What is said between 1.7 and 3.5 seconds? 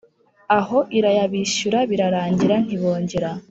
birarangira ntibongera